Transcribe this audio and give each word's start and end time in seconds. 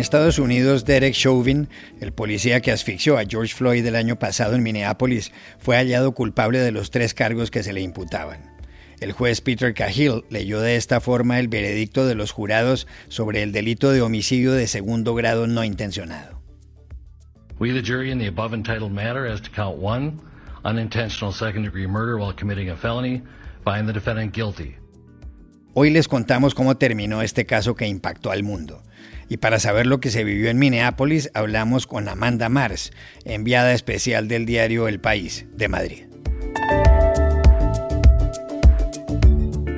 Estados 0.00 0.38
Unidos, 0.38 0.84
Derek 0.84 1.14
Chauvin, 1.14 1.68
el 2.00 2.12
policía 2.12 2.60
que 2.60 2.72
asfixió 2.72 3.18
a 3.18 3.24
George 3.24 3.54
Floyd 3.54 3.86
el 3.86 3.94
año 3.94 4.18
pasado 4.18 4.54
en 4.56 4.62
Minneapolis, 4.62 5.30
fue 5.58 5.76
hallado 5.76 6.12
culpable 6.12 6.58
de 6.58 6.72
los 6.72 6.90
tres 6.90 7.14
cargos 7.14 7.50
que 7.50 7.62
se 7.62 7.72
le 7.72 7.82
imputaban. 7.82 8.50
El 9.00 9.12
juez 9.12 9.40
Peter 9.40 9.72
Cahill 9.72 10.24
leyó 10.28 10.60
de 10.60 10.76
esta 10.76 11.00
forma 11.00 11.38
el 11.38 11.48
veredicto 11.48 12.06
de 12.06 12.14
los 12.14 12.32
jurados 12.32 12.86
sobre 13.08 13.42
el 13.42 13.52
delito 13.52 13.92
de 13.92 14.02
homicidio 14.02 14.52
de 14.52 14.66
segundo 14.66 15.14
grado 15.14 15.46
no 15.46 15.64
intencionado. 15.64 16.40
We, 17.58 17.72
the 17.72 17.82
jury, 17.82 18.10
in 18.10 18.18
the 18.18 18.28
above 18.28 18.54
entitled 18.54 18.92
matter 18.92 19.26
as 19.26 19.40
to 19.42 19.50
count 19.50 19.76
one, 19.76 20.18
unintentional 20.64 21.32
second 21.32 21.62
degree 21.64 21.86
murder 21.86 22.18
while 22.18 22.34
committing 22.34 22.70
a 22.70 22.76
felony, 22.76 23.22
find 23.64 23.86
the 23.86 23.92
defendant 23.92 24.32
guilty. 24.32 24.79
Hoy 25.72 25.90
les 25.90 26.08
contamos 26.08 26.54
cómo 26.56 26.76
terminó 26.76 27.22
este 27.22 27.46
caso 27.46 27.76
que 27.76 27.86
impactó 27.86 28.32
al 28.32 28.42
mundo. 28.42 28.82
Y 29.28 29.36
para 29.36 29.60
saber 29.60 29.86
lo 29.86 30.00
que 30.00 30.10
se 30.10 30.24
vivió 30.24 30.50
en 30.50 30.58
Minneapolis, 30.58 31.30
hablamos 31.32 31.86
con 31.86 32.08
Amanda 32.08 32.48
Mars, 32.48 32.90
enviada 33.24 33.72
especial 33.72 34.26
del 34.26 34.46
diario 34.46 34.88
El 34.88 34.98
País 34.98 35.46
de 35.54 35.68
Madrid. 35.68 36.09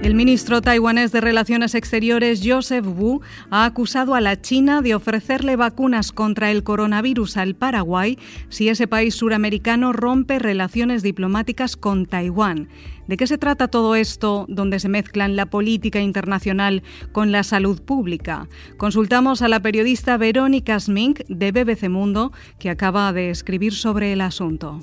El 0.03 0.17
ministro 0.17 0.61
taiwanés 0.61 1.13
de 1.13 1.21
Relaciones 1.21 1.77
Exteriores, 1.77 2.43
Joseph 2.45 2.85
Wu, 2.85 3.21
ha 3.51 3.65
acusado 3.65 4.17
a 4.17 4.21
la 4.21 4.41
China 4.41 4.83
de 4.83 4.97
ofrecerle 4.97 5.55
vacunas 5.55 6.11
contra 6.11 6.51
el 6.51 6.65
coronavirus 6.65 7.37
al 7.37 7.55
Paraguay 7.55 8.19
si 8.49 8.69
ese 8.69 8.89
país 8.89 9.15
suramericano 9.15 9.93
rompe 9.93 10.41
relaciones 10.41 11.05
diplomáticas 11.05 11.77
con 11.77 12.07
Taiwán. 12.07 12.69
¿De 13.07 13.17
qué 13.17 13.29
se 13.29 13.39
trata 13.39 13.69
todo 13.69 13.95
esto 13.95 14.45
donde 14.49 14.81
se 14.81 14.89
mezclan 14.89 15.37
la 15.37 15.47
política 15.47 16.01
internacional 16.01 16.83
con 17.13 17.31
la 17.31 17.45
salud 17.45 17.81
pública? 17.81 18.49
Consultamos 18.79 19.41
a 19.41 19.47
la 19.47 19.61
periodista 19.61 20.17
Verónica 20.17 20.81
Smink 20.81 21.21
de 21.29 21.53
BBC 21.53 21.89
Mundo, 21.89 22.33
que 22.59 22.71
acaba 22.71 23.13
de 23.13 23.31
escribir 23.31 23.73
sobre 23.73 24.13
el 24.13 24.21
asunto. 24.21 24.81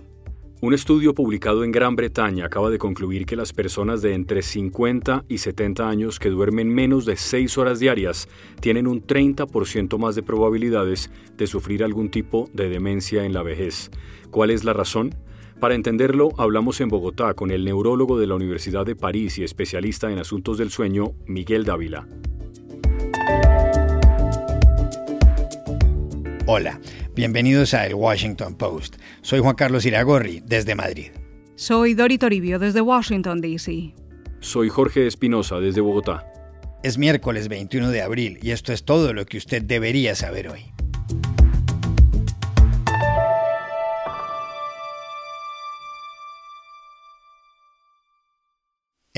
Un 0.61 0.73
estudio 0.73 1.13
publicado 1.13 1.63
en 1.63 1.71
Gran 1.71 1.95
Bretaña 1.95 2.47
acaba 2.47 2.69
de 2.69 2.77
concluir 2.77 3.25
que 3.25 3.37
las 3.37 3.53
personas 3.53 4.01
de 4.01 4.13
entre 4.13 4.41
50 4.41 5.23
y 5.29 5.37
70 5.37 5.87
años 5.87 6.19
que 6.19 6.29
duermen 6.29 6.67
menos 6.67 7.05
de 7.05 7.15
6 7.15 7.57
horas 7.57 7.79
diarias 7.79 8.27
tienen 8.59 8.85
un 8.85 9.01
30% 9.01 9.97
más 9.97 10.15
de 10.15 10.23
probabilidades 10.23 11.11
de 11.37 11.47
sufrir 11.47 11.81
algún 11.81 12.11
tipo 12.11 12.49
de 12.51 12.67
demencia 12.67 13.23
en 13.23 13.31
la 13.31 13.41
vejez. 13.41 13.89
¿Cuál 14.31 14.51
es 14.51 14.65
la 14.65 14.73
razón? 14.73 15.15
Para 15.61 15.75
entenderlo, 15.75 16.31
hablamos 16.37 16.81
en 16.81 16.89
Bogotá 16.89 17.35
con 17.35 17.51
el 17.51 17.63
neurólogo 17.63 18.19
de 18.19 18.27
la 18.27 18.35
Universidad 18.35 18.85
de 18.85 18.97
París 18.97 19.37
y 19.37 19.45
especialista 19.45 20.11
en 20.11 20.19
asuntos 20.19 20.57
del 20.57 20.71
sueño, 20.71 21.13
Miguel 21.25 21.63
Dávila. 21.63 22.05
Hola, 26.51 26.81
bienvenidos 27.13 27.75
a 27.75 27.85
El 27.85 27.93
Washington 27.93 28.55
Post. 28.55 28.95
Soy 29.21 29.39
Juan 29.39 29.53
Carlos 29.53 29.85
Iragorri, 29.85 30.41
desde 30.43 30.73
Madrid. 30.73 31.11
Soy 31.53 31.93
Dori 31.93 32.17
Toribio, 32.17 32.57
desde 32.57 32.81
Washington, 32.81 33.39
D.C. 33.39 33.93
Soy 34.39 34.69
Jorge 34.69 35.05
Espinosa, 35.05 35.59
desde 35.59 35.81
Bogotá. 35.81 36.25
Es 36.81 36.97
miércoles 36.97 37.49
21 37.49 37.91
de 37.91 38.01
abril 38.01 38.39
y 38.41 38.49
esto 38.49 38.73
es 38.73 38.83
todo 38.83 39.13
lo 39.13 39.27
que 39.27 39.37
usted 39.37 39.61
debería 39.61 40.15
saber 40.15 40.47
hoy. 40.47 40.73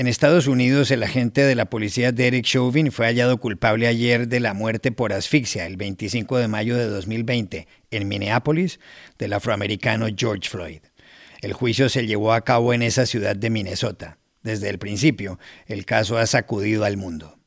En 0.02 0.08
Estados 0.08 0.48
Unidos, 0.48 0.90
el 0.90 1.04
agente 1.04 1.42
de 1.42 1.54
la 1.54 1.66
policía 1.66 2.10
Derek 2.10 2.44
Chauvin 2.44 2.90
fue 2.90 3.06
hallado 3.06 3.38
culpable 3.38 3.86
ayer 3.86 4.26
de 4.26 4.40
la 4.40 4.52
muerte 4.52 4.90
por 4.90 5.12
asfixia 5.12 5.64
el 5.64 5.76
25 5.76 6.38
de 6.38 6.48
mayo 6.48 6.76
de 6.76 6.88
2020 6.88 7.68
en 7.92 8.08
Minneapolis 8.08 8.80
del 9.16 9.32
afroamericano 9.32 10.08
George 10.16 10.50
Floyd. 10.50 10.80
El 11.40 11.52
juicio 11.52 11.88
se 11.88 12.04
llevó 12.04 12.32
a 12.32 12.40
cabo 12.40 12.74
en 12.74 12.82
esa 12.82 13.06
ciudad 13.06 13.36
de 13.36 13.48
Minnesota. 13.48 14.18
Desde 14.42 14.70
el 14.70 14.80
principio, 14.80 15.38
el 15.68 15.86
caso 15.86 16.18
ha 16.18 16.26
sacudido 16.26 16.84
al 16.84 16.96
mundo. 16.96 17.38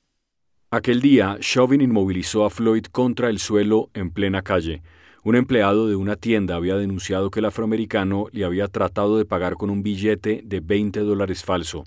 Aquel 0.71 1.01
día, 1.01 1.35
Chauvin 1.41 1.81
inmovilizó 1.81 2.45
a 2.45 2.49
Floyd 2.49 2.85
contra 2.85 3.29
el 3.29 3.39
suelo 3.39 3.89
en 3.94 4.11
plena 4.11 4.44
calle. 4.44 4.81
Un 5.25 5.35
empleado 5.35 5.89
de 5.89 5.97
una 5.97 6.15
tienda 6.15 6.55
había 6.55 6.77
denunciado 6.77 7.31
que 7.31 7.39
el 7.39 7.47
afroamericano 7.47 8.27
le 8.31 8.45
había 8.45 8.69
tratado 8.69 9.17
de 9.17 9.25
pagar 9.25 9.55
con 9.55 9.69
un 9.69 9.83
billete 9.83 10.39
de 10.45 10.61
20 10.61 11.01
dólares 11.01 11.44
falso. 11.44 11.83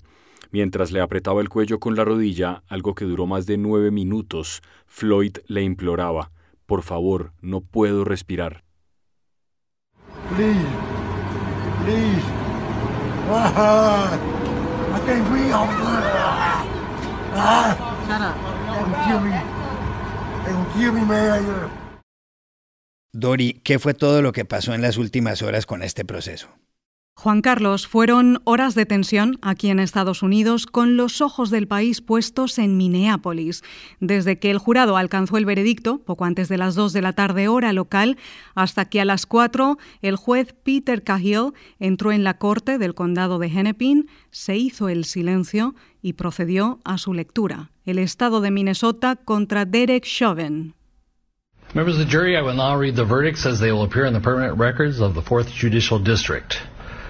Mientras 0.51 0.91
le 0.91 1.01
apretaba 1.01 1.41
el 1.41 1.49
cuello 1.49 1.79
con 1.79 1.95
la 1.95 2.03
rodilla, 2.03 2.63
algo 2.67 2.95
que 2.95 3.05
duró 3.05 3.27
más 3.27 3.45
de 3.45 3.57
nueve 3.57 3.91
minutos, 3.91 4.61
Floyd 4.87 5.37
le 5.47 5.61
imploraba, 5.61 6.31
por 6.65 6.81
favor, 6.81 7.33
no 7.41 7.61
puedo 7.61 8.03
respirar. 8.03 8.63
Dori, 23.11 23.53
¿qué 23.63 23.79
fue 23.79 23.93
todo 23.93 24.21
lo 24.21 24.31
que 24.31 24.45
pasó 24.45 24.73
en 24.73 24.81
las 24.81 24.97
últimas 24.97 25.41
horas 25.41 25.65
con 25.65 25.83
este 25.83 26.05
proceso? 26.05 26.49
Juan 27.21 27.41
Carlos, 27.41 27.85
fueron 27.85 28.39
horas 28.45 28.75
de 28.75 28.85
tensión 28.85 29.39
aquí 29.41 29.69
en 29.69 29.81
Estados 29.81 30.23
Unidos 30.23 30.65
con 30.65 30.95
los 30.95 31.19
ojos 31.19 31.49
del 31.49 31.67
país 31.67 31.99
puestos 31.99 32.57
en 32.57 32.77
Minneapolis. 32.77 33.61
Desde 33.99 34.39
que 34.39 34.49
el 34.49 34.57
jurado 34.57 34.95
alcanzó 34.95 35.35
el 35.35 35.43
veredicto, 35.43 35.97
poco 35.97 36.23
antes 36.23 36.47
de 36.47 36.57
las 36.57 36.75
2 36.75 36.93
de 36.93 37.01
la 37.01 37.11
tarde 37.11 37.49
hora 37.49 37.73
local, 37.73 38.15
hasta 38.55 38.85
que 38.85 39.01
a 39.01 39.05
las 39.05 39.25
4 39.25 39.77
el 40.01 40.15
juez 40.15 40.55
Peter 40.63 41.03
Cahill 41.03 41.51
entró 41.77 42.13
en 42.13 42.23
la 42.23 42.37
corte 42.37 42.77
del 42.77 42.95
condado 42.95 43.37
de 43.37 43.47
Hennepin, 43.47 44.07
se 44.31 44.55
hizo 44.55 44.87
el 44.87 45.03
silencio 45.03 45.75
y 46.01 46.13
procedió 46.13 46.79
a 46.85 46.97
su 46.97 47.13
lectura. 47.13 47.71
El 47.83 47.99
estado 47.99 48.39
de 48.39 48.51
Minnesota 48.51 49.17
contra 49.17 49.65
Derek 49.65 50.05
Chauvin. 50.05 50.73
Members 51.73 51.99
of 51.99 52.05
the 52.05 52.09
jury, 52.09 52.37
I 52.37 52.41
will 52.41 52.55
now 52.55 52.79
read 52.79 52.95
the 52.95 53.03
verdicts 53.03 53.45
as 53.45 53.59
they 53.59 53.73
will 53.73 53.83
appear 53.83 54.05
in 54.05 54.13
the 54.13 54.21
permanent 54.21 54.57
records 54.57 55.01
of 55.01 55.15
the 55.15 55.21
4th 55.21 55.51
Judicial 55.51 55.99
District. 55.99 56.55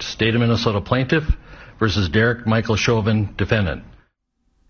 State 0.02 0.36
of 0.36 0.42
Minnesota 0.42 0.82
plaintiff 0.82 1.24
versus 1.80 2.10
Derek 2.10 2.46
Michael 2.46 2.76
Chauvin, 2.76 3.34
defendant. 3.38 3.84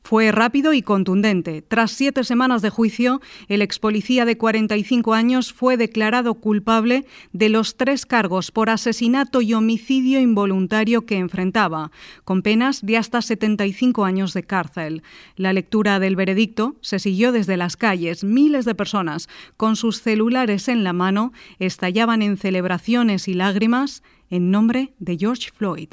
Fue 0.10 0.32
rápido 0.32 0.74
y 0.74 0.82
contundente. 0.82 1.62
Tras 1.62 1.92
siete 1.92 2.24
semanas 2.24 2.64
de 2.64 2.72
juicio, 2.72 3.22
el 3.48 3.62
ex 3.62 3.78
policía 3.78 4.26
de 4.26 4.40
45 4.40 5.14
años 5.14 5.54
fue 5.54 5.78
declarado 5.78 6.34
culpable 6.34 7.06
de 7.32 7.50
los 7.50 7.78
tres 7.78 8.08
cargos 8.08 8.50
por 8.50 8.72
asesinato 8.72 9.40
y 9.44 9.54
homicidio 9.54 10.20
involuntario 10.20 11.06
que 11.06 11.18
enfrentaba, 11.18 11.92
con 12.24 12.42
penas 12.42 12.84
de 12.84 12.98
hasta 12.98 13.22
75 13.22 14.04
años 14.04 14.34
de 14.34 14.42
cárcel. 14.42 15.04
La 15.36 15.54
lectura 15.54 16.00
del 16.00 16.16
veredicto 16.16 16.78
se 16.82 16.98
siguió 16.98 17.32
desde 17.32 17.56
las 17.56 17.78
calles. 17.78 18.24
Miles 18.24 18.66
de 18.66 18.74
personas, 18.74 19.30
con 19.58 19.76
sus 19.76 20.02
celulares 20.02 20.70
en 20.70 20.84
la 20.84 20.94
mano, 20.94 21.34
estallaban 21.60 22.24
en 22.24 22.38
celebraciones 22.38 23.28
y 23.28 23.36
lágrimas 23.36 24.02
en 24.32 24.50
nombre 24.50 24.96
de 24.98 25.18
George 25.20 25.52
Floyd. 25.56 25.90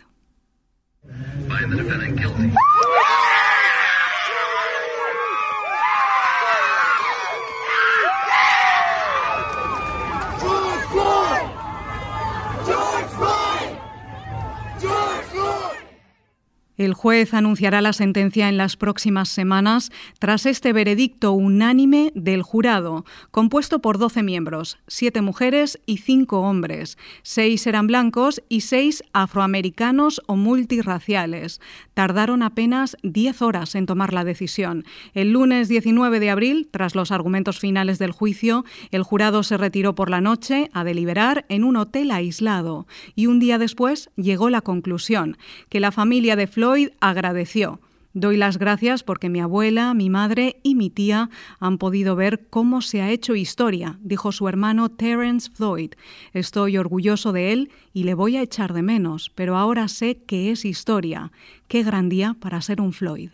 El 16.77 16.93
juez 16.93 17.33
anunciará 17.33 17.81
la 17.81 17.95
sentencia 17.95 18.51
en 18.51 18.59
las 18.59 18.77
próximas 18.77 19.31
semanas 19.31 19.91
tras 20.19 20.45
este 20.45 20.75
veredicto 20.75 21.33
unánime 21.33 22.13
del 22.15 22.43
jurado, 22.43 23.07
compuesto 23.31 23.81
por 23.81 23.97
12 23.97 24.23
miembros, 24.23 24.77
7 24.87 25.23
mujeres 25.23 25.81
y 25.87 25.99
5 25.99 26.39
hombres. 26.41 26.99
6 27.23 27.67
eran 27.67 27.87
blancos 27.87 28.43
y 28.51 28.61
6 28.61 29.05
afroamericanos 29.15 30.21
o 30.27 30.37
multirraciales. 30.37 31.63
Tardaron 31.95 32.43
apenas 32.43 32.99
10 33.03 33.41
horas 33.41 33.75
en 33.75 33.87
tomar 33.87 34.13
la 34.13 34.25
decisión. 34.25 34.85
El 35.15 35.33
lunes 35.33 35.69
19 35.69 36.21
de 36.21 36.29
abril, 36.29 36.69
tras 36.71 36.95
los 36.95 37.11
argumentos 37.11 37.59
finales 37.59 37.99
del 37.99 38.13
juicio, 38.13 38.67
el 38.91 39.03
jurado 39.03 39.43
se 39.45 39.57
retiró 39.57 39.95
por 39.95 40.11
la 40.11 40.21
noche 40.21 40.69
a 40.75 40.85
deliberar 40.85 41.47
en 41.49 41.65
un 41.65 41.77
hotel 41.77 42.11
aislado 42.11 42.87
y 43.15 43.29
un 43.29 43.39
día 43.39 43.57
después 43.57 44.11
llegó 44.17 44.51
la 44.51 44.61
conclusión, 44.61 45.39
que 45.71 45.81
la 45.81 45.91
familia 45.91 46.37
de 46.37 46.47
Flor 46.47 46.66
Floyd 46.67 46.89
agradeció. 46.99 47.79
Doy 48.13 48.37
las 48.37 48.59
gracias 48.59 49.05
porque 49.05 49.29
mi 49.29 49.39
abuela, 49.39 49.95
mi 49.95 50.11
madre 50.11 50.57
y 50.65 50.75
mi 50.75 50.91
tía 50.91 51.31
han 51.61 51.79
podido 51.79 52.17
ver 52.17 52.49
cómo 52.51 52.83
se 52.83 53.03
ha 53.03 53.11
hecho 53.13 53.37
historia, 53.37 54.01
dijo 54.03 54.33
su 54.33 54.49
hermano 54.49 54.89
Terence 54.89 55.49
Floyd. 55.49 55.93
Estoy 56.33 56.77
orgulloso 56.77 57.31
de 57.31 57.53
él 57.53 57.71
y 57.93 58.03
le 58.03 58.15
voy 58.15 58.37
a 58.37 58.43
echar 58.43 58.73
de 58.73 58.83
menos, 58.83 59.31
pero 59.37 59.57
ahora 59.57 59.87
sé 59.87 60.17
que 60.27 60.51
es 60.51 60.65
historia. 60.65 61.31
Qué 61.69 61.85
gran 61.85 62.09
día 62.09 62.35
para 62.41 62.61
ser 62.61 62.81
un 62.81 62.93
Floyd. 62.93 63.31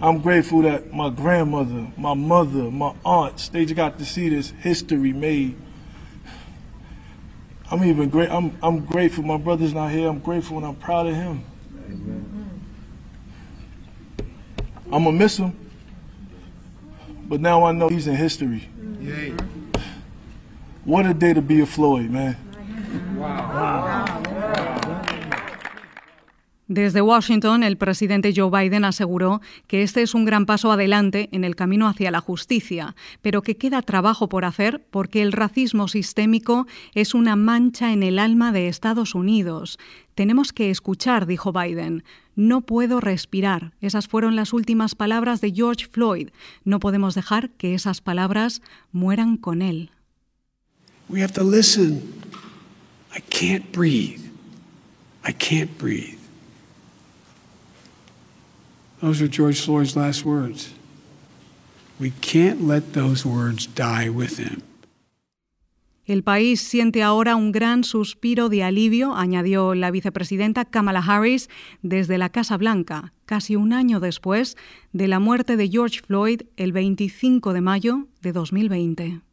I'm 0.00 0.20
grateful 0.20 0.62
that 0.62 0.92
my 0.92 1.08
grandmother, 1.08 1.86
my 1.96 2.16
mother, 2.16 2.68
my 2.68 2.94
aunts, 3.04 3.48
they 3.48 3.64
just 3.64 3.76
got 3.76 3.96
to 3.98 4.04
see 4.04 4.28
this 4.28 4.52
history 4.60 5.12
made. 5.12 5.54
I'm 7.70 7.84
even 7.84 8.10
great. 8.10 8.28
I'm 8.28 8.58
I'm 8.60 8.84
grateful 8.84 9.22
my 9.22 9.38
brother's 9.38 9.72
not 9.72 9.92
here. 9.92 10.08
I'm 10.08 10.18
grateful 10.18 10.56
and 10.56 10.66
I'm 10.66 10.74
proud 10.74 11.06
of 11.06 11.14
him. 11.14 11.44
I'm 14.92 15.04
gonna 15.04 15.12
miss 15.12 15.38
him, 15.38 15.56
but 17.24 17.40
now 17.40 17.64
I 17.64 17.72
know 17.72 17.88
he's 17.88 18.06
in 18.06 18.16
history. 18.16 18.68
What 20.84 21.06
a 21.06 21.14
day 21.14 21.32
to 21.32 21.42
be 21.42 21.60
a 21.60 21.66
Floyd, 21.66 22.10
man. 22.10 22.36
Desde 26.72 27.02
Washington, 27.02 27.64
el 27.64 27.76
presidente 27.76 28.32
Joe 28.34 28.48
Biden 28.48 28.86
aseguró 28.86 29.42
que 29.66 29.82
este 29.82 30.00
es 30.00 30.14
un 30.14 30.24
gran 30.24 30.46
paso 30.46 30.72
adelante 30.72 31.28
en 31.30 31.44
el 31.44 31.54
camino 31.54 31.86
hacia 31.86 32.10
la 32.10 32.22
justicia, 32.22 32.96
pero 33.20 33.42
que 33.42 33.58
queda 33.58 33.82
trabajo 33.82 34.30
por 34.30 34.46
hacer 34.46 34.82
porque 34.90 35.20
el 35.20 35.32
racismo 35.32 35.86
sistémico 35.86 36.66
es 36.94 37.12
una 37.12 37.36
mancha 37.36 37.92
en 37.92 38.02
el 38.02 38.18
alma 38.18 38.52
de 38.52 38.68
Estados 38.68 39.14
Unidos. 39.14 39.78
Tenemos 40.14 40.54
que 40.54 40.70
escuchar, 40.70 41.26
dijo 41.26 41.52
Biden. 41.52 42.04
No 42.36 42.62
puedo 42.62 43.00
respirar. 43.00 43.74
Esas 43.82 44.08
fueron 44.08 44.34
las 44.34 44.54
últimas 44.54 44.94
palabras 44.94 45.42
de 45.42 45.52
George 45.52 45.84
Floyd. 45.84 46.30
No 46.64 46.80
podemos 46.80 47.14
dejar 47.14 47.50
que 47.50 47.74
esas 47.74 48.00
palabras 48.00 48.62
mueran 48.92 49.36
con 49.36 49.60
él. 49.60 49.90
We 51.10 51.22
have 51.22 51.34
to 51.34 51.44
listen. 51.44 52.00
I 53.14 53.20
can't 53.20 53.70
breathe. 53.76 54.22
I 55.22 55.34
can't 55.34 55.70
breathe. 55.78 56.21
Those 59.02 59.20
are 59.20 59.28
George 59.28 59.60
Floyd's 59.60 59.96
last 59.96 60.24
words. 60.24 60.72
We 61.98 62.12
can't 62.20 62.68
let 62.68 62.92
those 62.92 63.26
words 63.26 63.68
die 63.74 64.08
with 64.08 64.38
him. 64.38 64.62
El 66.06 66.22
país 66.22 66.60
siente 66.60 67.02
ahora 67.02 67.34
un 67.34 67.50
gran 67.50 67.82
suspiro 67.82 68.48
de 68.48 68.62
alivio, 68.62 69.16
añadió 69.16 69.74
la 69.74 69.90
vicepresidenta 69.90 70.64
Kamala 70.64 71.00
Harris 71.00 71.50
desde 71.82 72.16
la 72.16 72.28
Casa 72.28 72.56
Blanca, 72.56 73.12
casi 73.24 73.56
un 73.56 73.72
año 73.72 73.98
después 73.98 74.56
de 74.92 75.08
la 75.08 75.18
muerte 75.18 75.56
de 75.56 75.68
George 75.68 76.00
Floyd 76.06 76.42
el 76.56 76.70
25 76.72 77.52
de 77.52 77.60
mayo 77.60 78.06
de 78.20 78.32
2020. 78.32 79.31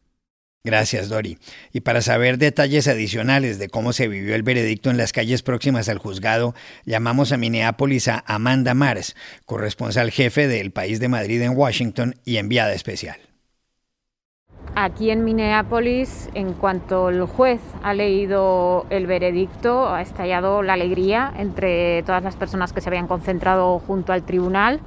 Gracias, 0.62 1.08
Dori. 1.08 1.38
Y 1.72 1.80
para 1.80 2.02
saber 2.02 2.36
detalles 2.36 2.86
adicionales 2.86 3.58
de 3.58 3.70
cómo 3.70 3.94
se 3.94 4.08
vivió 4.08 4.34
el 4.34 4.42
veredicto 4.42 4.90
en 4.90 4.98
las 4.98 5.12
calles 5.12 5.42
próximas 5.42 5.88
al 5.88 5.98
juzgado, 5.98 6.54
llamamos 6.84 7.32
a 7.32 7.38
Minneapolis 7.38 8.08
a 8.08 8.22
Amanda 8.26 8.74
Mars, 8.74 9.16
corresponsal 9.46 10.10
jefe 10.10 10.48
del 10.48 10.70
País 10.70 11.00
de 11.00 11.08
Madrid 11.08 11.40
en 11.40 11.56
Washington 11.56 12.14
y 12.26 12.36
enviada 12.36 12.74
especial. 12.74 13.16
Aquí 14.76 15.10
en 15.10 15.24
Minneapolis, 15.24 16.28
en 16.34 16.52
cuanto 16.52 17.08
el 17.08 17.24
juez 17.24 17.60
ha 17.82 17.94
leído 17.94 18.86
el 18.90 19.06
veredicto, 19.06 19.88
ha 19.88 20.02
estallado 20.02 20.62
la 20.62 20.74
alegría 20.74 21.32
entre 21.38 22.02
todas 22.02 22.22
las 22.22 22.36
personas 22.36 22.72
que 22.72 22.82
se 22.82 22.90
habían 22.90 23.08
concentrado 23.08 23.78
junto 23.78 24.12
al 24.12 24.24
tribunal 24.24 24.80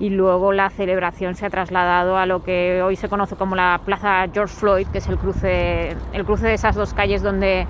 y 0.00 0.08
luego 0.08 0.52
la 0.52 0.70
celebración 0.70 1.34
se 1.34 1.44
ha 1.44 1.50
trasladado 1.50 2.16
a 2.16 2.24
lo 2.24 2.42
que 2.42 2.82
hoy 2.82 2.96
se 2.96 3.10
conoce 3.10 3.36
como 3.36 3.54
la 3.54 3.80
Plaza 3.84 4.26
George 4.32 4.54
Floyd, 4.54 4.86
que 4.86 4.98
es 4.98 5.08
el 5.08 5.18
cruce, 5.18 5.94
el 6.14 6.24
cruce 6.24 6.46
de 6.46 6.54
esas 6.54 6.74
dos 6.74 6.94
calles 6.94 7.22
donde 7.22 7.66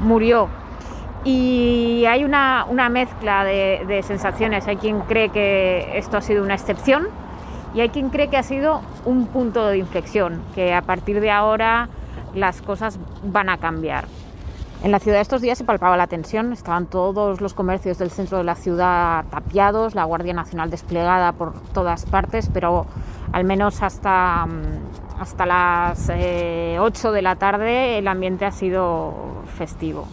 murió. 0.00 0.48
Y 1.24 2.04
hay 2.06 2.22
una, 2.22 2.66
mezcla 2.88 3.44
de, 3.44 3.82
de 3.88 4.04
sensaciones. 4.04 4.68
Hay 4.68 4.76
quien 4.76 5.00
cree 5.00 5.30
que 5.30 5.98
esto 5.98 6.16
ha 6.16 6.20
sido 6.20 6.44
una 6.44 6.54
excepción 6.54 7.08
y 7.74 7.80
hay 7.80 7.88
quien 7.88 8.10
cree 8.10 8.28
que 8.28 8.36
ha 8.36 8.44
sido 8.44 8.80
un 9.04 9.26
punto 9.26 9.66
de 9.66 9.78
inflexión, 9.78 10.40
que 10.54 10.72
a 10.72 10.82
partir 10.82 11.20
de 11.20 11.32
ahora 11.32 11.88
las 12.32 12.62
cosas 12.62 13.00
van 13.24 13.48
a 13.48 13.58
cambiar. 13.58 14.04
En 14.86 14.92
la 14.92 15.00
ciudad 15.00 15.20
estos 15.20 15.42
días 15.42 15.58
se 15.58 15.64
palpaba 15.64 15.96
la 15.96 16.06
tensión, 16.06 16.52
estaban 16.52 16.86
todos 16.86 17.40
los 17.40 17.54
comercios 17.54 17.98
del 17.98 18.12
centro 18.12 18.38
de 18.38 18.44
la 18.44 18.54
ciudad 18.54 19.24
tapiados, 19.32 19.96
la 19.96 20.04
Guardia 20.04 20.32
Nacional 20.32 20.70
desplegada 20.70 21.32
por 21.32 21.60
todas 21.74 22.06
partes, 22.06 22.48
pero 22.54 22.86
al 23.32 23.42
menos 23.42 23.82
hasta, 23.82 24.46
mm, 24.46 25.18
hasta 25.20 25.44
las 25.44 26.08
8 26.08 26.14
eh, 26.14 27.12
de 27.12 27.22
la 27.22 27.34
tarde 27.34 27.98
el 27.98 28.06
ambiente 28.06 28.44
ha 28.44 28.52
sido 28.52 29.42
festivo. 29.58 30.06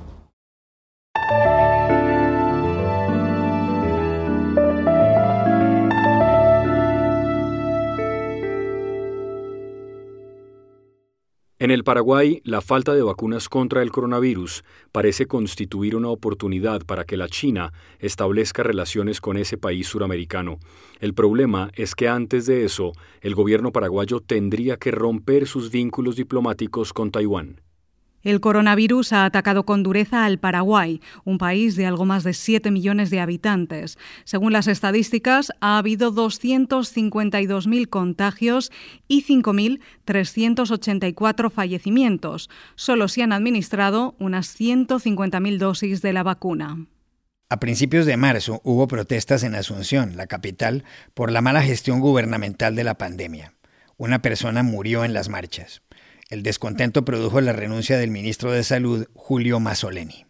En 11.64 11.72
el 11.72 11.86
Paraguay, 11.86 12.42
la 12.44 12.60
falta 12.60 12.94
de 12.94 13.04
vacunas 13.04 13.48
contra 13.48 13.84
el 13.84 13.90
coronavirus 13.90 14.66
parece 14.92 15.28
constituir 15.28 15.96
una 15.96 16.10
oportunidad 16.10 16.82
para 16.82 17.06
que 17.06 17.16
la 17.16 17.30
China 17.30 17.72
establezca 18.00 18.64
relaciones 18.64 19.22
con 19.22 19.38
ese 19.38 19.58
país 19.58 19.88
suramericano. 19.88 20.60
El 21.00 21.14
problema 21.14 21.72
es 21.76 21.96
que 21.96 22.10
antes 22.10 22.48
de 22.48 22.66
eso, 22.66 22.92
el 23.22 23.34
gobierno 23.34 23.72
paraguayo 23.72 24.20
tendría 24.20 24.76
que 24.76 24.92
romper 24.92 25.48
sus 25.48 25.72
vínculos 25.72 26.18
diplomáticos 26.18 26.92
con 26.92 27.12
Taiwán. 27.12 27.62
El 28.24 28.40
coronavirus 28.40 29.14
ha 29.14 29.26
atacado 29.26 29.66
con 29.66 29.84
dureza 29.84 30.24
al 30.24 30.40
Paraguay, 30.40 31.02
un 31.26 31.38
país 31.38 31.76
de 31.76 31.86
algo 31.86 32.06
más 32.06 32.24
de 32.24 32.34
7 32.34 32.72
millones 32.72 33.10
de 33.10 33.20
habitantes. 33.20 33.98
Según 34.24 34.54
las 34.54 34.68
estadísticas, 34.68 35.52
ha 35.60 35.78
habido 35.78 36.14
252.000 36.14 37.90
contagios 37.90 38.72
y 39.10 39.26
5.384 39.26 41.52
fallecimientos. 41.52 42.50
Solo 42.76 43.10
se 43.10 43.24
han 43.24 43.34
administrado 43.34 44.16
unas 44.20 44.58
150.000 44.58 45.58
dosis 45.58 46.02
de 46.02 46.14
la 46.14 46.24
vacuna. 46.24 46.88
A 47.50 47.60
principios 47.60 48.06
de 48.06 48.16
marzo 48.18 48.62
hubo 48.64 48.88
protestas 48.88 49.44
en 49.44 49.54
Asunción, 49.54 50.16
la 50.16 50.28
capital, 50.28 50.86
por 51.14 51.30
la 51.30 51.42
mala 51.42 51.62
gestión 51.62 52.00
gubernamental 52.00 52.74
de 52.76 52.86
la 52.86 52.98
pandemia. 52.98 53.54
Una 53.98 54.22
persona 54.22 54.64
murió 54.64 55.04
en 55.04 55.14
las 55.14 55.28
marchas. 55.30 55.82
El 56.34 56.42
descontento 56.42 57.06
produjo 57.06 57.42
la 57.42 57.54
renuncia 57.54 58.00
del 58.00 58.10
ministro 58.10 58.52
de 58.52 58.64
Salud, 58.64 59.06
Julio 59.14 59.60
Mazzoleni. 59.60 60.26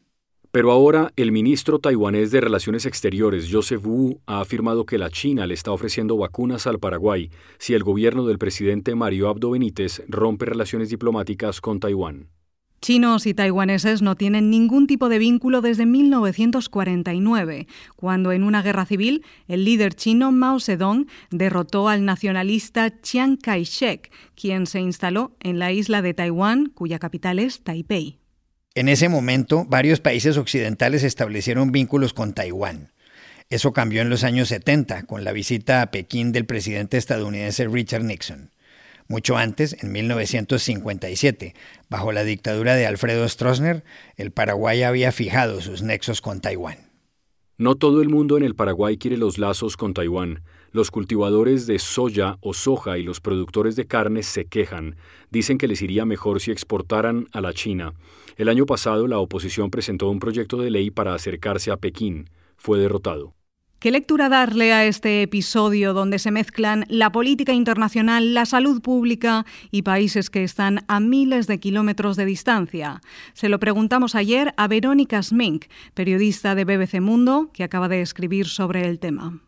Pero 0.52 0.74
ahora 0.74 1.14
el 1.16 1.32
ministro 1.32 1.80
taiwanés 1.80 2.30
de 2.30 2.42
Relaciones 2.42 2.86
Exteriores, 2.86 3.48
Joseph 3.50 3.86
Wu, 3.86 4.20
ha 4.26 4.42
afirmado 4.42 4.86
que 4.86 4.98
la 4.98 5.10
China 5.10 5.48
le 5.48 5.54
está 5.54 5.72
ofreciendo 5.72 6.18
vacunas 6.18 6.68
al 6.68 6.80
Paraguay 6.80 7.32
si 7.58 7.74
el 7.74 7.86
gobierno 7.86 8.26
del 8.26 8.38
presidente 8.38 8.96
Mario 8.96 9.30
Abdo 9.30 9.52
Benítez 9.52 10.04
rompe 10.10 10.44
relaciones 10.44 10.90
diplomáticas 10.90 11.62
con 11.62 11.80
Taiwán. 11.80 12.28
Chinos 12.84 13.26
y 13.28 13.34
taiwaneses 13.34 14.02
no 14.02 14.18
tienen 14.18 14.50
ningún 14.50 14.88
tipo 14.88 15.08
de 15.08 15.18
vínculo 15.18 15.62
desde 15.62 15.86
1949, 15.86 17.66
cuando 17.96 18.34
en 18.34 18.44
una 18.44 18.62
guerra 18.62 18.86
civil 18.86 19.24
el 19.48 19.64
líder 19.64 19.94
chino 19.94 20.34
Mao 20.34 20.60
Zedong 20.60 21.08
derrotó 21.32 21.88
al 21.88 22.04
nacionalista 22.04 23.00
Chiang 23.00 23.38
Kai-shek, 23.38 24.12
quien 24.36 24.68
se 24.68 24.82
instaló 24.82 25.34
en 25.40 25.60
la 25.60 25.72
isla 25.72 26.02
de 26.02 26.14
Taiwán, 26.14 26.66
cuya 26.66 27.00
capital 27.00 27.40
es 27.40 27.64
Taipei. 27.64 28.20
En 28.76 28.90
ese 28.90 29.08
momento, 29.08 29.64
varios 29.64 30.02
países 30.02 30.36
occidentales 30.36 31.04
establecieron 31.04 31.72
vínculos 31.72 32.14
con 32.14 32.34
Taiwán. 32.34 32.92
Eso 33.50 33.72
cambió 33.72 34.02
en 34.02 34.10
los 34.10 34.26
años 34.26 34.50
70 34.50 35.04
con 35.04 35.24
la 35.24 35.32
visita 35.32 35.84
a 35.84 35.90
Pekín 35.90 36.34
del 36.34 36.46
presidente 36.46 36.98
estadounidense 36.98 37.66
Richard 37.66 38.04
Nixon. 38.04 38.52
Mucho 39.08 39.38
antes, 39.38 39.76
en 39.84 39.92
1957, 39.92 41.54
bajo 41.90 42.12
la 42.12 42.24
dictadura 42.24 42.76
de 42.76 42.86
Alfredo 42.86 43.28
Stroessner, 43.28 43.84
el 44.16 44.32
Paraguay 44.32 44.84
había 44.84 45.12
fijado 45.12 45.62
sus 45.62 45.82
nexos 45.84 46.22
con 46.22 46.42
Taiwán. 46.42 46.94
No 47.58 47.76
todo 47.76 48.02
el 48.02 48.10
mundo 48.10 48.36
en 48.36 48.44
el 48.44 48.56
Paraguay 48.56 48.98
quiere 48.98 49.16
los 49.16 49.38
lazos 49.38 49.78
con 49.78 49.94
Taiwán. 49.94 50.42
Los 50.72 50.90
cultivadores 50.90 51.68
de 51.68 51.78
soya 51.78 52.38
o 52.42 52.56
soja 52.56 52.98
y 52.98 53.04
los 53.04 53.22
productores 53.22 53.76
de 53.76 53.86
carne 53.86 54.24
se 54.24 54.46
quejan. 54.46 54.96
Dicen 55.30 55.60
que 55.60 55.68
les 55.68 55.84
iría 55.84 56.04
mejor 56.04 56.42
si 56.42 56.52
exportaran 56.52 57.28
a 57.32 57.42
la 57.42 57.54
China. 57.54 57.94
El 58.38 58.50
año 58.50 58.66
pasado 58.66 59.08
la 59.08 59.20
oposición 59.20 59.70
presentó 59.70 60.10
un 60.10 60.20
proyecto 60.20 60.58
de 60.58 60.72
ley 60.72 60.90
para 60.90 61.14
acercarse 61.14 61.72
a 61.72 61.78
Pekín. 61.78 62.30
Fue 62.58 62.80
derrotado. 62.80 63.36
¿Qué 63.84 63.92
lectura 63.92 64.30
darle 64.30 64.72
a 64.72 64.86
este 64.86 65.24
episodio 65.24 65.94
donde 65.94 66.18
se 66.18 66.32
mezclan 66.32 66.86
la 66.88 67.12
política 67.12 67.52
internacional, 67.52 68.34
la 68.34 68.46
salud 68.46 68.82
pública 68.82 69.46
y 69.72 69.82
países 69.82 70.30
que 70.30 70.46
están 70.46 70.86
a 70.88 71.02
miles 71.02 71.48
de 71.48 71.60
kilómetros 71.60 72.16
de 72.16 72.24
distancia? 72.24 73.02
Se 73.34 73.50
lo 73.50 73.60
preguntamos 73.60 74.16
ayer 74.16 74.54
a 74.56 74.70
Verónica 74.70 75.22
Smink, 75.22 75.66
periodista 75.96 76.56
de 76.56 76.64
BBC 76.64 77.02
Mundo, 77.02 77.50
que 77.52 77.66
acaba 77.66 77.90
de 77.90 78.00
escribir 78.00 78.48
sobre 78.48 78.88
el 78.88 79.00
tema. 79.00 79.42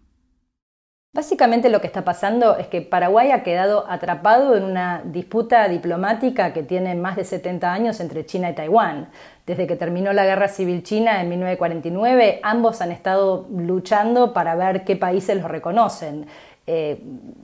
Básicamente 1.16 1.70
lo 1.70 1.80
que 1.80 1.88
está 1.88 2.04
pasando 2.04 2.58
es 2.58 2.68
que 2.68 2.82
Paraguay 2.82 3.32
ha 3.32 3.42
quedado 3.42 3.86
atrapado 3.90 4.58
en 4.58 4.66
una 4.66 5.02
disputa 5.06 5.66
diplomática 5.70 6.52
que 6.52 6.62
tiene 6.62 6.94
más 6.94 7.16
de 7.16 7.24
70 7.24 7.72
años 7.72 8.02
entre 8.02 8.26
China 8.26 8.50
y 8.50 8.54
Taiwán. 8.54 9.08
Desde 9.46 9.66
que 9.66 9.78
terminó 9.78 10.12
la 10.12 10.26
Guerra 10.26 10.50
Civil 10.50 10.84
China 10.84 11.22
en 11.22 11.30
1949, 11.30 12.42
ambos 12.44 12.82
han 12.82 12.92
estado 12.92 13.48
luchando 13.50 14.34
para 14.34 14.56
ver 14.56 14.84
qué 14.84 14.98
países 14.98 15.38
los 15.38 15.50
reconocen. 15.50 16.28
Eh, 16.68 17.00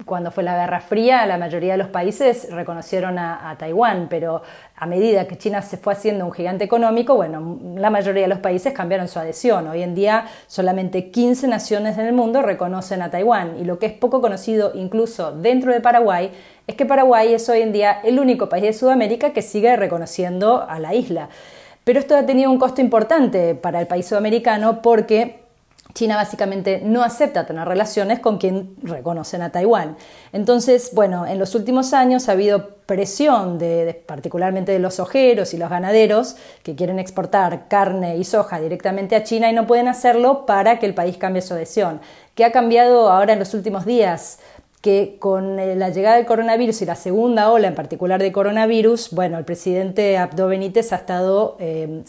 cuando 0.06 0.32
fue 0.32 0.42
la 0.42 0.56
Guerra 0.56 0.80
Fría, 0.80 1.28
la 1.28 1.38
mayoría 1.38 1.74
de 1.74 1.78
los 1.78 1.90
países 1.90 2.48
reconocieron 2.52 3.20
a, 3.20 3.56
Taiwán, 3.60 4.08
pero 4.10 4.42
a 4.76 4.88
medida 4.88 5.28
que 5.28 5.38
China 5.38 5.62
se 5.62 5.78
fue 5.78 5.94
haciendo 5.94 6.26
un 6.26 6.32
gigante 6.32 6.64
económico, 6.64 7.16
bueno, 7.16 7.60
la 7.76 7.92
mayoría 7.92 8.24
de 8.24 8.28
los 8.28 8.40
países 8.40 8.74
cambiaron 8.74 9.08
su 9.08 9.20
adhesión. 9.20 9.68
Hoy 9.68 9.84
en 9.84 9.94
día 9.94 10.26
solamente 10.48 11.12
15 11.12 11.48
naciones 11.48 12.00
en 12.00 12.08
el 12.08 12.14
mundo 12.14 12.42
reconocen 12.42 13.04
a 13.04 13.12
Taiwán 13.12 13.60
y 13.60 13.64
lo 13.64 13.78
que 13.78 13.86
es 13.86 13.94
poco 13.94 14.22
conocido 14.22 14.72
incluso 14.74 15.32
dentro 15.32 15.72
de 15.72 15.82
Paraguay 15.82 16.32
es 16.66 16.76
que 16.76 16.88
Paraguay 16.88 17.34
es 17.34 17.48
hoy 17.48 17.62
en 17.62 17.74
día 17.74 18.00
el 18.04 18.20
único 18.20 18.50
país 18.50 18.64
de 18.64 18.74
Sudamérica 18.74 19.34
que 19.34 19.44
sigue 19.44 19.76
reconociendo 19.76 20.66
a 20.68 20.80
la 20.80 20.96
isla. 20.96 21.30
Pero 21.84 22.00
esto 22.00 22.16
ha 22.16 22.26
tenido 22.26 22.50
un 22.50 22.58
costo 22.58 22.82
importante 22.82 23.54
para 23.54 23.80
el 23.80 23.88
país 23.88 24.08
sudamericano 24.08 24.82
porque 24.82 25.41
China 25.94 26.16
básicamente 26.16 26.82
no 26.84 27.04
acepta 27.04 27.46
tener 27.46 27.68
relaciones 27.68 28.20
con 28.20 28.38
quien 28.38 28.76
reconocen 28.82 29.42
a 29.42 29.52
Taiwán. 29.52 29.98
Entonces, 30.32 30.92
bueno, 30.94 31.26
en 31.26 31.40
los 31.40 31.56
últimos 31.56 31.94
años 31.94 32.30
ha 32.30 32.34
habido 32.34 32.76
presión 32.86 33.58
de, 33.58 34.04
particularmente 34.06 34.72
de 34.72 34.80
los 34.80 35.00
ojeros 35.00 35.54
y 35.54 35.58
los 35.58 35.70
ganaderos 35.70 36.36
que 36.64 36.76
quieren 36.76 37.00
exportar 37.00 37.68
carne 37.68 38.18
y 38.18 38.24
soja 38.24 38.60
directamente 38.60 39.16
a 39.16 39.24
China 39.24 39.50
y 39.50 39.54
no 39.54 39.68
pueden 39.68 39.88
hacerlo 39.88 40.46
para 40.46 40.80
que 40.80 40.86
el 40.86 40.94
país 40.94 41.18
cambie 41.18 41.42
su 41.42 41.54
adhesión. 41.54 42.02
¿Qué 42.36 42.46
ha 42.46 42.52
cambiado 42.52 43.10
ahora 43.10 43.34
en 43.34 43.40
los 43.40 43.54
últimos 43.54 43.86
días? 43.86 44.40
Que 44.82 45.18
con 45.20 45.60
eh, 45.60 45.76
la 45.76 45.90
llegada 45.90 46.16
del 46.16 46.26
coronavirus 46.26 46.82
y 46.82 46.86
la 46.86 46.96
segunda 46.96 47.52
ola 47.52 47.68
en 47.68 47.76
particular 47.76 48.20
de 48.20 48.32
coronavirus, 48.32 49.12
bueno, 49.12 49.38
el 49.38 49.46
presidente 49.46 50.18
Abdo 50.18 50.48
Benítez 50.48 50.92
ha 50.92 50.96
estado, 50.96 51.56
eh, 51.60 52.04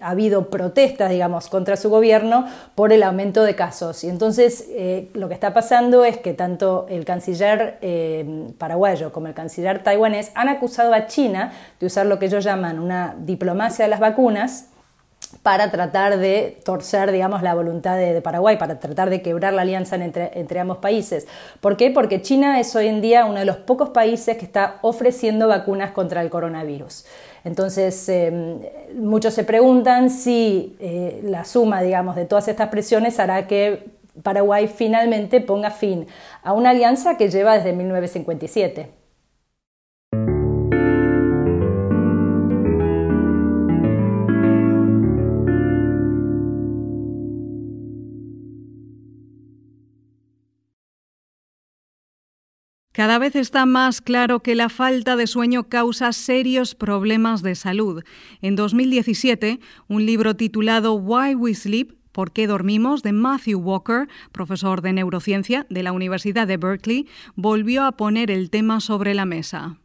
ha 0.00 0.10
habido 0.10 0.50
protestas, 0.50 1.10
digamos, 1.10 1.48
contra 1.48 1.78
su 1.78 1.88
gobierno 1.88 2.46
por 2.74 2.92
el 2.92 3.02
aumento 3.02 3.42
de 3.42 3.54
casos. 3.54 4.04
Y 4.04 4.10
entonces 4.10 4.66
eh, 4.68 5.08
lo 5.14 5.28
que 5.28 5.34
está 5.34 5.54
pasando 5.54 6.04
es 6.04 6.18
que 6.18 6.34
tanto 6.34 6.86
el 6.90 7.06
canciller 7.06 7.78
paraguayo 8.58 9.12
como 9.12 9.28
el 9.28 9.34
canciller 9.34 9.82
taiwanés 9.82 10.30
han 10.34 10.48
acusado 10.48 10.92
a 10.92 11.06
China 11.06 11.52
de 11.80 11.86
usar 11.86 12.04
lo 12.04 12.18
que 12.18 12.26
ellos 12.26 12.44
llaman 12.44 12.78
una 12.78 13.16
diplomacia 13.18 13.86
de 13.86 13.90
las 13.90 14.00
vacunas 14.00 14.66
para 15.42 15.70
tratar 15.70 16.18
de 16.18 16.58
torcer, 16.64 17.10
digamos, 17.10 17.42
la 17.42 17.54
voluntad 17.54 17.96
de, 17.96 18.20
Paraguay, 18.20 18.58
para 18.58 18.78
tratar 18.78 19.10
de 19.10 19.22
quebrar 19.22 19.52
la 19.52 19.62
alianza 19.62 19.96
entre, 19.96 20.60
ambos 20.60 20.78
países. 20.78 21.26
¿Por 21.60 21.76
qué? 21.76 21.90
Porque 21.90 22.22
China 22.22 22.60
es 22.60 22.74
hoy 22.76 22.86
en 22.88 23.00
día 23.00 23.24
uno 23.24 23.40
de 23.40 23.44
los 23.44 23.56
pocos 23.56 23.90
países 23.90 24.36
que 24.36 24.44
está 24.44 24.78
ofreciendo 24.82 25.48
vacunas 25.48 25.92
contra 25.92 26.22
el 26.22 26.30
coronavirus. 26.30 27.06
Entonces, 27.44 28.08
em, 28.08 28.60
muchos 28.94 29.34
se 29.34 29.44
preguntan 29.44 30.10
si 30.10 30.76
eh, 30.78 31.20
la 31.24 31.44
suma, 31.44 31.82
digamos, 31.82 32.14
de 32.14 32.24
todas 32.24 32.46
estas 32.48 32.68
presiones 32.68 33.18
hará 33.18 33.46
que 33.46 33.90
Paraguay 34.22 34.68
finalmente 34.68 35.40
ponga 35.40 35.70
fin 35.70 36.06
a 36.42 36.52
una 36.52 36.70
alianza 36.70 37.16
que 37.16 37.30
lleva 37.30 37.54
desde 37.54 37.72
1957. 37.72 39.01
Cada 52.92 53.18
vez 53.18 53.36
está 53.36 53.64
más 53.64 54.02
claro 54.02 54.40
que 54.40 54.54
la 54.54 54.68
falta 54.68 55.16
de 55.16 55.26
sueño 55.26 55.64
causa 55.70 56.12
serios 56.12 56.74
problemas 56.74 57.42
de 57.42 57.54
salud. 57.54 58.04
En 58.42 58.54
2017, 58.54 59.60
un 59.88 60.04
libro 60.04 60.36
titulado 60.36 60.92
Why 60.94 61.34
We 61.34 61.54
Sleep 61.54 61.94
¿Por 62.12 62.32
qué 62.32 62.46
dormimos? 62.46 63.02
de 63.02 63.12
Matthew 63.12 63.58
Walker, 63.58 64.06
profesor 64.32 64.82
de 64.82 64.92
neurociencia 64.92 65.66
de 65.70 65.82
la 65.82 65.92
Universidad 65.92 66.46
de 66.46 66.58
Berkeley, 66.58 67.08
volvió 67.34 67.84
a 67.84 67.92
poner 67.92 68.30
el 68.30 68.50
tema 68.50 68.80
sobre 68.80 69.14
la 69.14 69.24
mesa. 69.24 69.78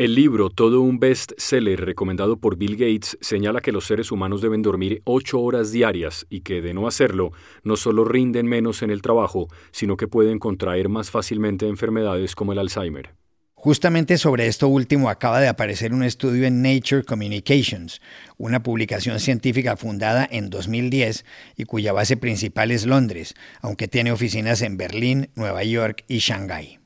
El 0.00 0.14
libro, 0.14 0.48
todo 0.48 0.80
un 0.80 0.98
best-seller 0.98 1.84
recomendado 1.84 2.38
por 2.38 2.56
Bill 2.56 2.76
Gates, 2.76 3.18
señala 3.20 3.60
que 3.60 3.70
los 3.70 3.84
seres 3.84 4.10
humanos 4.10 4.40
deben 4.40 4.62
dormir 4.62 5.02
ocho 5.04 5.38
horas 5.42 5.72
diarias 5.72 6.26
y 6.30 6.40
que, 6.40 6.62
de 6.62 6.72
no 6.72 6.88
hacerlo, 6.88 7.32
no 7.64 7.76
solo 7.76 8.06
rinden 8.06 8.46
menos 8.46 8.80
en 8.80 8.88
el 8.88 9.02
trabajo, 9.02 9.48
sino 9.72 9.98
que 9.98 10.08
pueden 10.08 10.38
contraer 10.38 10.88
más 10.88 11.10
fácilmente 11.10 11.68
enfermedades 11.68 12.34
como 12.34 12.54
el 12.54 12.60
Alzheimer. 12.60 13.14
Justamente 13.52 14.16
sobre 14.16 14.46
esto 14.46 14.68
último 14.68 15.10
acaba 15.10 15.38
de 15.38 15.48
aparecer 15.48 15.92
un 15.92 16.02
estudio 16.02 16.46
en 16.46 16.62
Nature 16.62 17.04
Communications, 17.04 18.00
una 18.38 18.62
publicación 18.62 19.20
científica 19.20 19.76
fundada 19.76 20.26
en 20.30 20.48
2010 20.48 21.26
y 21.58 21.64
cuya 21.64 21.92
base 21.92 22.16
principal 22.16 22.70
es 22.70 22.86
Londres, 22.86 23.34
aunque 23.60 23.86
tiene 23.86 24.12
oficinas 24.12 24.62
en 24.62 24.78
Berlín, 24.78 25.28
Nueva 25.34 25.62
York 25.62 26.04
y 26.08 26.20
Shanghái. 26.20 26.79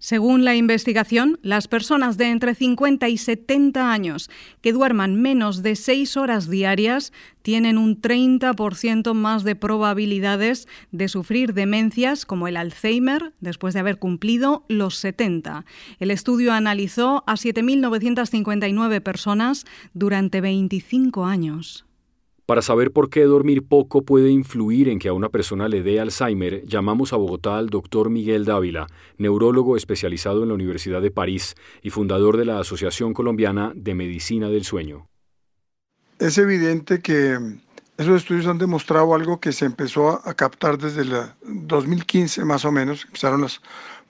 Según 0.00 0.44
la 0.44 0.54
investigación, 0.54 1.40
las 1.42 1.66
personas 1.66 2.16
de 2.16 2.26
entre 2.30 2.54
50 2.54 3.08
y 3.08 3.18
70 3.18 3.90
años 3.90 4.30
que 4.60 4.72
duerman 4.72 5.20
menos 5.20 5.62
de 5.64 5.74
6 5.74 6.16
horas 6.16 6.48
diarias 6.48 7.12
tienen 7.42 7.78
un 7.78 8.00
30% 8.00 9.12
más 9.14 9.42
de 9.42 9.56
probabilidades 9.56 10.68
de 10.92 11.08
sufrir 11.08 11.52
demencias 11.52 12.26
como 12.26 12.46
el 12.46 12.56
Alzheimer 12.56 13.32
después 13.40 13.74
de 13.74 13.80
haber 13.80 13.98
cumplido 13.98 14.64
los 14.68 14.96
70. 14.96 15.64
El 15.98 16.12
estudio 16.12 16.52
analizó 16.52 17.24
a 17.26 17.34
7.959 17.34 19.00
personas 19.00 19.66
durante 19.94 20.40
25 20.40 21.24
años. 21.24 21.87
Para 22.48 22.62
saber 22.62 22.92
por 22.92 23.10
qué 23.10 23.24
dormir 23.24 23.62
poco 23.62 24.06
puede 24.06 24.30
influir 24.30 24.88
en 24.88 24.98
que 24.98 25.08
a 25.08 25.12
una 25.12 25.28
persona 25.28 25.68
le 25.68 25.82
dé 25.82 26.00
Alzheimer, 26.00 26.64
llamamos 26.64 27.12
a 27.12 27.16
Bogotá 27.16 27.58
al 27.58 27.68
doctor 27.68 28.08
Miguel 28.08 28.46
Dávila, 28.46 28.86
neurólogo 29.18 29.76
especializado 29.76 30.42
en 30.42 30.48
la 30.48 30.54
Universidad 30.54 31.02
de 31.02 31.10
París 31.10 31.56
y 31.82 31.90
fundador 31.90 32.38
de 32.38 32.46
la 32.46 32.58
Asociación 32.58 33.12
Colombiana 33.12 33.72
de 33.74 33.94
Medicina 33.94 34.48
del 34.48 34.64
Sueño. 34.64 35.10
Es 36.18 36.38
evidente 36.38 37.02
que 37.02 37.38
esos 37.98 38.16
estudios 38.16 38.46
han 38.46 38.56
demostrado 38.56 39.14
algo 39.14 39.40
que 39.40 39.52
se 39.52 39.66
empezó 39.66 40.26
a 40.26 40.32
captar 40.32 40.78
desde 40.78 41.02
el 41.02 41.12
2015 41.42 42.46
más 42.46 42.64
o 42.64 42.72
menos, 42.72 43.04
empezaron 43.04 43.42
las 43.42 43.60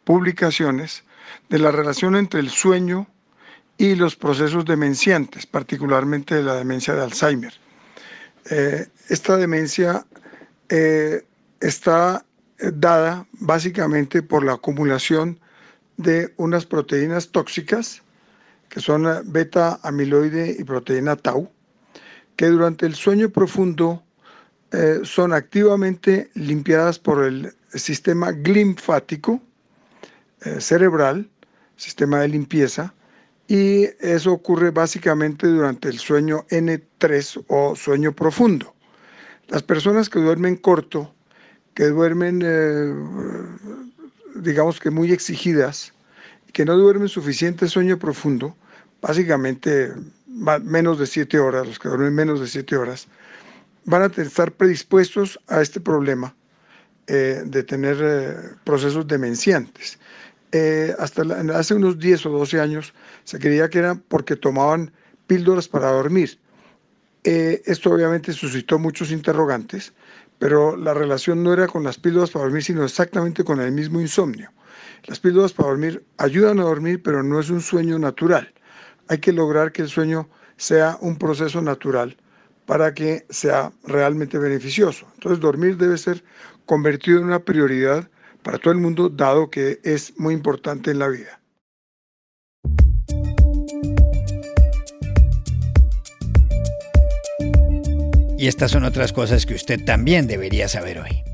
publicaciones 0.05 1.03
de 1.49 1.59
la 1.59 1.73
relación 1.73 2.15
entre 2.15 2.39
el 2.39 2.51
sueño 2.51 3.09
y 3.77 3.97
los 3.97 4.15
procesos 4.15 4.65
demenciantes, 4.65 5.45
particularmente 5.45 6.41
la 6.41 6.55
demencia 6.55 6.95
de 6.95 7.03
Alzheimer. 7.03 7.53
Eh, 8.51 8.87
esta 9.09 9.37
demencia 9.37 10.07
eh, 10.69 11.25
está 11.61 12.25
dada 12.59 13.27
básicamente 13.33 14.23
por 14.23 14.45
la 14.45 14.55
acumulación 14.55 15.39
de 15.97 16.33
unas 16.37 16.65
proteínas 16.65 17.29
tóxicas, 17.29 18.03
que 18.69 18.81
son 18.81 19.07
beta 19.33 19.81
amiloide 19.83 20.57
y 20.59 20.65
proteína 20.65 21.17
tau, 21.17 21.51
que 22.37 22.47
durante 22.47 22.87
el 22.87 22.95
sueño 22.95 23.31
profundo 23.31 24.03
eh, 24.73 25.01
son 25.03 25.33
activamente 25.33 26.31
limpiadas 26.35 26.99
por 26.99 27.25
el 27.25 27.55
sistema 27.75 28.31
linfático 28.31 29.43
cerebral, 30.61 31.29
sistema 31.77 32.21
de 32.21 32.29
limpieza, 32.29 32.95
y 33.49 33.89
eso 34.01 34.33
ocurre 34.33 34.71
básicamente 34.71 35.47
durante 35.47 35.89
el 35.89 35.99
sueño 35.99 36.47
N3 36.51 37.45
o 37.49 37.75
sueño 37.75 38.13
profundo. 38.13 38.75
Las 39.49 39.63
personas 39.63 40.11
que 40.11 40.21
duermen 40.21 40.57
corto, 40.57 41.15
que 41.75 41.87
duermen, 41.87 42.43
eh, 42.45 42.95
digamos 44.37 44.79
que 44.79 44.91
muy 44.91 45.13
exigidas, 45.13 45.95
que 46.53 46.67
no 46.67 46.77
duermen 46.77 47.09
suficiente 47.09 47.69
sueño 47.69 47.99
profundo, 47.99 48.55
básicamente 49.01 49.95
menos 50.27 50.99
de 50.99 51.07
7 51.07 51.39
horas, 51.39 51.67
los 51.67 51.79
que 51.79 51.89
duermen 51.89 52.15
menos 52.15 52.41
de 52.41 52.49
7 52.49 52.77
horas, 52.77 53.09
van 53.87 54.03
a 54.03 54.23
estar 54.23 54.53
predispuestos 54.53 55.41
a 55.49 55.63
este 55.63 55.81
problema 55.81 56.35
eh, 57.07 57.43
de 57.47 57.63
tener 57.63 57.97
eh, 58.03 58.37
procesos 58.65 59.07
demenciantes. 59.09 59.99
Eh, 60.53 60.95
hasta 60.99 61.23
hace 61.55 61.75
unos 61.75 61.99
10 61.99 62.25
o 62.27 62.31
12 62.31 62.61
años 62.61 62.95
se 63.25 63.39
creía 63.39 63.69
que 63.69 63.81
era 63.81 63.95
porque 63.95 64.35
tomaban 64.37 64.93
píldoras 65.27 65.69
para 65.69 65.91
dormir. 65.91 66.39
Eh, 67.25 67.63
esto 67.67 67.91
obviamente 67.91 68.33
suscitó 68.33 68.79
muchos 68.79 69.11
interrogantes, 69.11 69.93
pero 70.39 70.77
la 70.77 70.95
relación 70.95 71.43
no 71.43 71.53
era 71.53 71.67
con 71.67 71.85
las 71.85 71.99
píldoras 71.99 72.31
para 72.31 72.45
dormir, 72.45 72.63
sino 72.63 72.85
exactamente 72.85 73.45
con 73.45 73.61
el 73.61 73.73
mismo 73.73 74.01
insomnio. 74.01 74.51
Las 75.07 75.21
píldoras 75.21 75.53
para 75.53 75.69
dormir 75.69 76.03
ayudan 76.17 76.61
a 76.61 76.65
dormir, 76.65 77.03
pero 77.03 77.23
no 77.23 77.41
es 77.41 77.51
un 77.51 77.61
sueño 77.61 77.99
natural. 77.99 78.53
Hay 79.09 79.19
que 79.19 79.33
lograr 79.33 79.73
que 79.73 79.83
el 79.83 79.89
sueño 79.89 80.29
sea 80.57 80.97
un 81.01 81.17
proceso 81.19 81.61
natural 81.61 82.17
para 82.67 82.93
que 82.93 83.25
sea 83.31 83.73
realmente 83.85 84.39
beneficioso. 84.39 85.07
Entonces 85.15 85.41
dormir 85.41 85.77
debe 85.77 85.97
ser 85.99 86.23
convertido 86.67 87.19
en 87.19 87.25
una 87.25 87.39
prioridad 87.39 88.09
para 88.49 88.59
todo 88.59 88.73
el 88.73 88.81
mundo, 88.81 89.11
dado 89.11 89.51
que 89.51 89.79
es 89.85 90.19
muy 90.19 90.33
importante 90.33 90.91
en 90.91 91.01
la 91.01 91.09
vida. 91.09 91.39
Y 98.39 98.47
estas 98.47 98.71
son 98.71 98.85
otras 98.85 99.13
cosas 99.13 99.45
que 99.45 99.53
usted 99.53 99.85
también 99.85 100.27
debería 100.27 100.67
saber 100.67 100.99
hoy. 100.99 101.28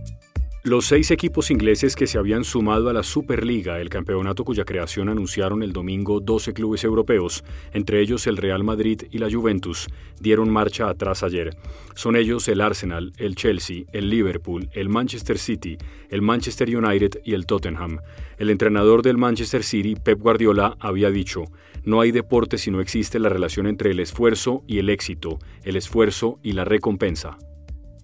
Los 0.67 0.87
seis 0.87 1.11
equipos 1.11 1.51
ingleses 1.51 1.95
que 1.95 2.07
se 2.07 2.17
habían 2.17 2.43
sumado 2.43 2.89
a 2.89 2.95
la 2.95 3.03
Superliga, 3.03 3.83
el 3.83 3.91
campeonato 3.91 4.45
cuya 4.45 4.65
creación 4.65 5.11
anunciaron 5.11 5.63
el 5.63 5.75
domingo 5.75 6.21
12 6.21 6.55
clubes 6.55 6.85
europeos, 6.85 7.45
entre 7.75 8.01
ellos 8.01 8.27
el 8.27 8.39
Real 8.39 8.65
Madrid 8.65 9.03
y 9.11 9.19
la 9.19 9.31
Juventus, 9.31 9.89
dieron 10.19 10.49
marcha 10.49 10.89
atrás 10.89 11.23
ayer. 11.23 11.55
Son 11.95 12.17
ellos 12.17 12.49
el 12.49 12.63
Arsenal, 12.63 13.13
el 13.19 13.35
Chelsea, 13.35 13.85
el 13.93 14.09
Liverpool, 14.09 14.71
el 14.73 14.89
Manchester 14.89 15.37
City, 15.37 15.77
el 16.09 16.23
Manchester 16.23 16.75
United 16.75 17.21
y 17.27 17.35
el 17.35 17.45
Tottenham. 17.45 17.99
El 18.39 18.49
entrenador 18.49 19.03
del 19.03 19.19
Manchester 19.19 19.65
City, 19.65 19.97
Pep 19.97 20.19
Guardiola, 20.19 20.79
había 20.81 21.11
dicho, 21.11 21.45
no 21.85 22.01
hay 22.01 22.11
deporte 22.11 22.57
si 22.57 22.71
no 22.71 22.81
existe 22.81 23.19
la 23.19 23.29
relación 23.29 23.67
entre 23.67 23.91
el 23.91 24.01
esfuerzo 24.01 24.65
y 24.67 24.79
el 24.79 24.89
éxito, 24.89 25.41
el 25.63 25.77
esfuerzo 25.77 26.39
y 26.43 26.53
la 26.53 26.65
recompensa. 26.65 27.37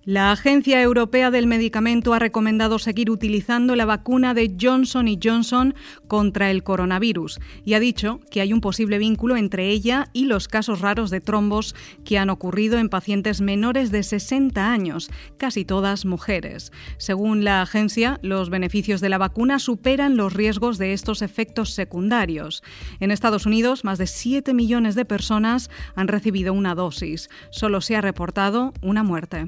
La 0.07 0.33
Agencia 0.33 0.80
Europea 0.80 1.30
del 1.30 1.47
Medicamento 1.47 2.14
ha 2.14 2.19
recomendado 2.19 2.78
seguir 2.78 3.11
utilizando 3.11 3.76
la 3.76 3.85
vacuna 3.85 4.33
de 4.33 4.57
Johnson 4.59 5.07
Johnson 5.23 5.75
contra 6.09 6.50
el 6.50 6.62
coronavirus 6.62 7.38
y 7.66 7.75
ha 7.75 7.80
dicho 7.80 8.19
que 8.30 8.40
hay 8.40 8.54
un 8.54 8.62
posible 8.62 8.97
vínculo 8.97 9.37
entre 9.37 9.69
ella 9.69 10.09
y 10.14 10.25
los 10.25 10.49
casos 10.49 10.80
raros 10.80 11.11
de 11.11 11.21
trombos 11.21 11.75
que 12.02 12.16
han 12.16 12.30
ocurrido 12.30 12.78
en 12.78 12.88
pacientes 12.88 13.42
menores 13.42 13.90
de 13.90 14.02
60 14.02 14.73
años, 14.73 15.11
casi 15.37 15.66
todas 15.66 16.07
mujeres. 16.07 16.73
Según 16.97 17.45
la 17.45 17.61
agencia, 17.61 18.19
los 18.23 18.49
beneficios 18.49 19.02
de 19.02 19.11
la 19.11 19.19
vacuna 19.19 19.59
superan 19.59 20.16
los 20.16 20.33
riesgos 20.33 20.78
de 20.78 20.95
estos 20.95 21.21
efectos 21.21 21.75
secundarios. 21.75 22.62
En 23.00 23.11
Estados 23.11 23.45
Unidos, 23.45 23.85
más 23.85 23.99
de 23.99 24.07
7 24.07 24.54
millones 24.54 24.95
de 24.95 25.04
personas 25.04 25.69
han 25.95 26.09
recibido 26.09 26.54
una 26.54 26.75
dosis. 26.75 27.28
Solo 27.50 27.83
se 27.83 27.97
ha 27.97 28.00
reportado 28.00 28.73
una 28.80 29.02
muerte. 29.02 29.47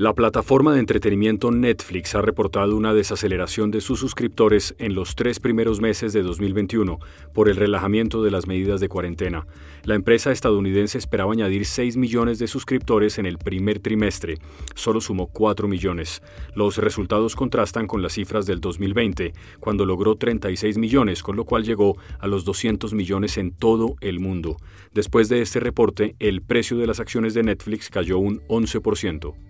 La 0.00 0.14
plataforma 0.14 0.72
de 0.72 0.80
entretenimiento 0.80 1.50
Netflix 1.50 2.14
ha 2.14 2.22
reportado 2.22 2.74
una 2.74 2.94
desaceleración 2.94 3.70
de 3.70 3.82
sus 3.82 4.00
suscriptores 4.00 4.74
en 4.78 4.94
los 4.94 5.14
tres 5.14 5.40
primeros 5.40 5.82
meses 5.82 6.14
de 6.14 6.22
2021 6.22 6.98
por 7.34 7.50
el 7.50 7.56
relajamiento 7.56 8.22
de 8.22 8.30
las 8.30 8.46
medidas 8.46 8.80
de 8.80 8.88
cuarentena. 8.88 9.46
La 9.84 9.96
empresa 9.96 10.32
estadounidense 10.32 10.96
esperaba 10.96 11.34
añadir 11.34 11.66
6 11.66 11.98
millones 11.98 12.38
de 12.38 12.46
suscriptores 12.46 13.18
en 13.18 13.26
el 13.26 13.36
primer 13.36 13.80
trimestre, 13.80 14.38
solo 14.74 15.02
sumó 15.02 15.26
4 15.26 15.68
millones. 15.68 16.22
Los 16.54 16.78
resultados 16.78 17.36
contrastan 17.36 17.86
con 17.86 18.00
las 18.00 18.14
cifras 18.14 18.46
del 18.46 18.62
2020, 18.62 19.34
cuando 19.58 19.84
logró 19.84 20.16
36 20.16 20.78
millones, 20.78 21.22
con 21.22 21.36
lo 21.36 21.44
cual 21.44 21.64
llegó 21.64 21.98
a 22.20 22.26
los 22.26 22.46
200 22.46 22.94
millones 22.94 23.36
en 23.36 23.52
todo 23.52 23.96
el 24.00 24.18
mundo. 24.18 24.56
Después 24.94 25.28
de 25.28 25.42
este 25.42 25.60
reporte, 25.60 26.16
el 26.20 26.40
precio 26.40 26.78
de 26.78 26.86
las 26.86 27.00
acciones 27.00 27.34
de 27.34 27.42
Netflix 27.42 27.90
cayó 27.90 28.16
un 28.16 28.40
11%. 28.48 29.49